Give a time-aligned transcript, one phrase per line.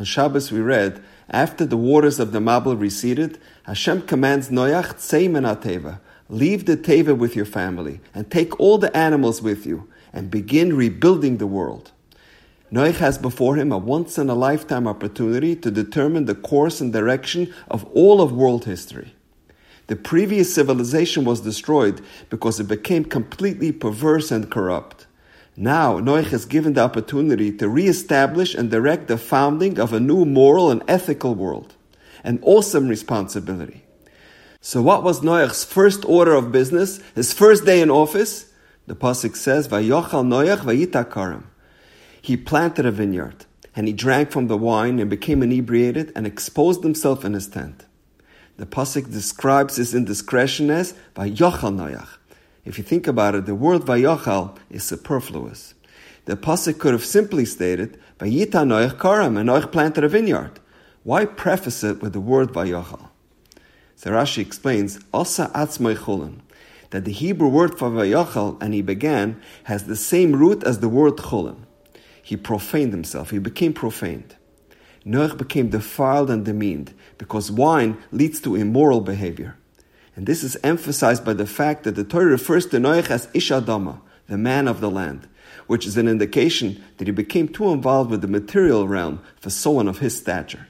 [0.00, 5.44] On Shabbos we read, after the waters of the Mabul receded, Hashem commands Noach Tzeimen
[5.60, 6.00] Teva,
[6.30, 10.74] leave the Teva with your family, and take all the animals with you, and begin
[10.74, 11.92] rebuilding the world.
[12.72, 16.94] Noach has before him a once in a lifetime opportunity to determine the course and
[16.94, 19.14] direction of all of world history.
[19.88, 25.06] The previous civilization was destroyed because it became completely perverse and corrupt.
[25.62, 30.24] Now, Noach is given the opportunity to re-establish and direct the founding of a new
[30.24, 31.74] moral and ethical world.
[32.24, 33.84] An awesome responsibility.
[34.62, 38.50] So what was Noach's first order of business, his first day in office?
[38.86, 41.42] The Pasuk says, Vayochal Noach vayita
[42.22, 43.44] He planted a vineyard,
[43.76, 47.84] and he drank from the wine and became inebriated and exposed himself in his tent.
[48.56, 52.16] The Pasuk describes his indiscretion as Vayochal Noach.
[52.64, 55.74] If you think about it, the word Vayochal is superfluous.
[56.26, 60.60] The pasuk could have simply stated, Vayita Noach Karam, and Noach planted a vineyard.
[61.02, 63.08] Why preface it with the word Vayochal?
[63.96, 66.40] So Rashi explains, Asa Atzmai Chulin,
[66.90, 70.88] that the Hebrew word for Vayochal, and he began, has the same root as the
[70.88, 71.64] word Chulin.
[72.22, 74.36] He profaned himself, he became profaned.
[75.06, 79.56] Noach became defiled and demeaned, because wine leads to immoral behavior.
[80.16, 83.50] And this is emphasized by the fact that the Torah refers to Noach as Ish
[83.50, 85.28] Adama, the man of the land,
[85.66, 89.88] which is an indication that he became too involved with the material realm for someone
[89.88, 90.66] of his stature.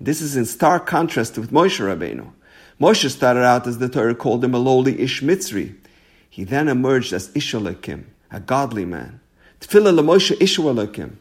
[0.00, 2.32] This is in stark contrast with Moshe Rabbeinu.
[2.80, 5.76] Moshe started out as the Torah called him a lowly Ish Mitzri.
[6.28, 9.20] He then emerged as Ish Elokim, a godly man.
[9.60, 11.16] Tfilah Moshe Ish Elokim.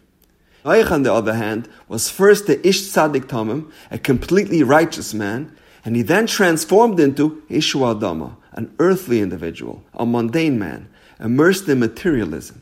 [0.66, 5.56] Noach, on the other hand, was first the Ish Tzadik Tamim, a completely righteous man,
[5.86, 10.90] and he then transformed into Ishu Adama, an earthly individual, a mundane man,
[11.20, 12.62] immersed in materialism.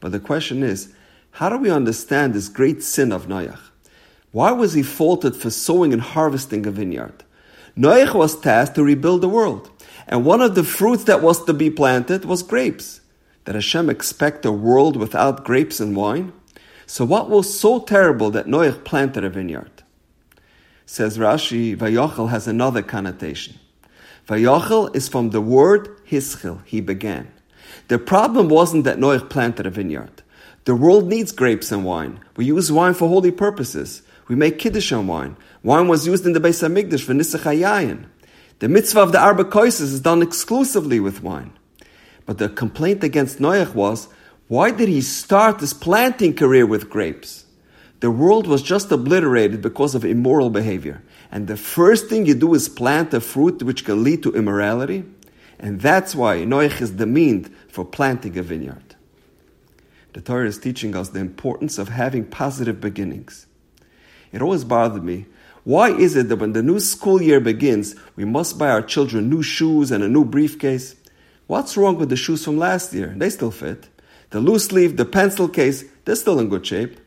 [0.00, 0.92] But the question is,
[1.32, 3.58] how do we understand this great sin of Noach?
[4.32, 7.24] Why was he faulted for sowing and harvesting a vineyard?
[7.76, 9.70] Noach was tasked to rebuild the world,
[10.06, 13.00] and one of the fruits that was to be planted was grapes.
[13.44, 16.32] Did Hashem expect a world without grapes and wine?
[16.86, 19.79] So what was so terrible that Noach planted a vineyard?
[20.92, 23.60] Says Rashi, Vayochel has another connotation.
[24.26, 27.30] Vayochel is from the word hischil, he began.
[27.86, 30.24] The problem wasn't that Noach planted a vineyard.
[30.64, 32.18] The world needs grapes and wine.
[32.34, 34.02] We use wine for holy purposes.
[34.26, 35.36] We make kiddush on wine.
[35.62, 38.04] Wine was used in the Beis Hamikdash for nisach
[38.58, 41.52] The mitzvah of the Arba Koises is done exclusively with wine.
[42.26, 44.08] But the complaint against Noach was,
[44.48, 47.44] why did he start his planting career with grapes?
[48.00, 51.02] The world was just obliterated because of immoral behavior.
[51.30, 55.04] And the first thing you do is plant a fruit which can lead to immorality.
[55.58, 58.96] And that's why Noach is demeaned for planting a vineyard.
[60.14, 63.46] The Torah is teaching us the importance of having positive beginnings.
[64.32, 65.26] It always bothered me.
[65.64, 69.28] Why is it that when the new school year begins, we must buy our children
[69.28, 70.96] new shoes and a new briefcase?
[71.46, 73.12] What's wrong with the shoes from last year?
[73.14, 73.88] They still fit.
[74.30, 76.98] The loose sleeve, the pencil case, they're still in good shape.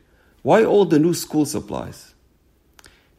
[0.44, 2.12] Why all the new school supplies?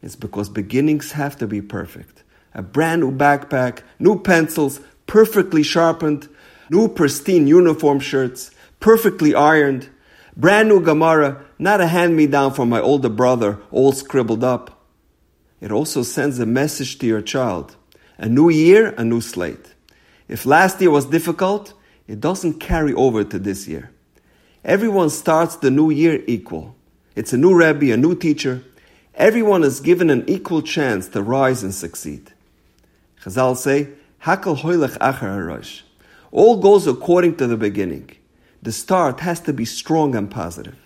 [0.00, 2.22] It's because beginnings have to be perfect.
[2.54, 4.78] A brand new backpack, new pencils,
[5.08, 6.28] perfectly sharpened,
[6.70, 9.88] new pristine uniform shirts, perfectly ironed,
[10.36, 14.86] brand new Gemara, not a hand me down from my older brother, all scribbled up.
[15.60, 17.74] It also sends a message to your child.
[18.18, 19.74] A new year, a new slate.
[20.28, 21.74] If last year was difficult,
[22.06, 23.90] it doesn't carry over to this year.
[24.64, 26.76] Everyone starts the new year equal.
[27.16, 28.62] It's a new Rebbe, a new teacher.
[29.14, 32.30] Everyone is given an equal chance to rise and succeed.
[33.22, 33.88] Chazal say,
[34.22, 35.82] Hakal hoylech achar
[36.30, 38.10] All goes according to the beginning.
[38.62, 40.76] The start has to be strong and positive.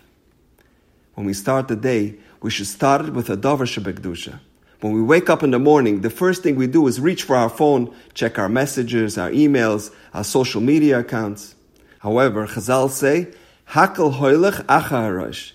[1.14, 4.38] When we start the day, we should start it with a davar shebekdusha.
[4.80, 7.34] When we wake up in the morning, the first thing we do is reach for
[7.34, 11.56] our phone, check our messages, our emails, our social media accounts.
[11.98, 13.32] However, Chazal say,
[13.70, 15.52] Hakal hoylech achar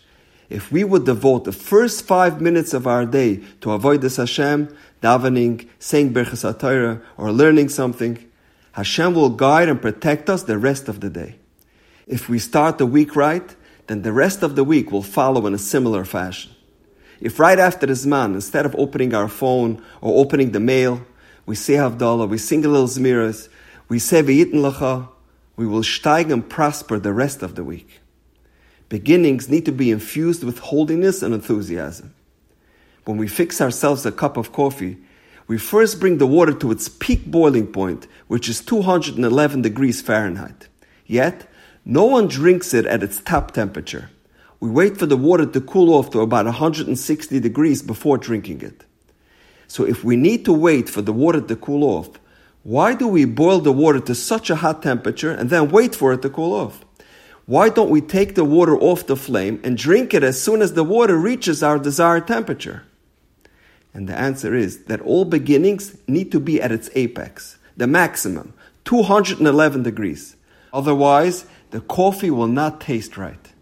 [0.49, 5.67] if we would devote the first five minutes of our day to avodas Hashem, davening,
[5.79, 8.29] saying Birchas HaTorah, or learning something,
[8.73, 11.35] Hashem will guide and protect us the rest of the day.
[12.07, 13.55] If we start the week right,
[13.87, 16.51] then the rest of the week will follow in a similar fashion.
[17.21, 21.05] If right after Zman, instead of opening our phone or opening the mail,
[21.45, 23.47] we say Havdalah, we sing a little Zmiras,
[23.87, 25.07] we say V'yitin Lacha,
[25.55, 28.01] we will steig and prosper the rest of the week.
[28.89, 32.13] Beginnings need to be infused with holiness and enthusiasm.
[33.05, 34.97] When we fix ourselves a cup of coffee,
[35.47, 40.67] we first bring the water to its peak boiling point, which is 211 degrees Fahrenheit.
[41.05, 41.47] Yet,
[41.83, 44.09] no one drinks it at its top temperature.
[44.59, 48.85] we wait for the water to cool off to about 160 degrees before drinking it.
[49.67, 52.09] So if we need to wait for the water to cool off,
[52.63, 56.13] why do we boil the water to such a hot temperature and then wait for
[56.13, 56.83] it to cool off?
[57.45, 60.73] Why don't we take the water off the flame and drink it as soon as
[60.73, 62.83] the water reaches our desired temperature?
[63.93, 68.53] And the answer is that all beginnings need to be at its apex, the maximum,
[68.85, 70.35] 211 degrees.
[70.73, 73.53] Otherwise, the coffee will not taste right.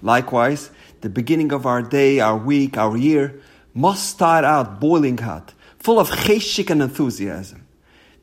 [0.00, 0.70] Likewise,
[1.00, 3.40] the beginning of our day, our week, our year
[3.74, 7.66] must start out boiling hot, full of cheshik and enthusiasm.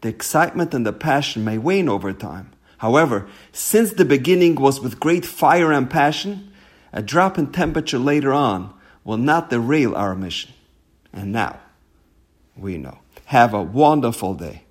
[0.01, 2.51] The excitement and the passion may wane over time.
[2.81, 6.51] However, since the beginning was with great fire and passion,
[6.91, 8.73] a drop in temperature later on
[9.03, 10.51] will not derail our mission.
[11.13, 11.59] And now,
[12.57, 12.97] we know.
[13.25, 14.63] Have a wonderful day.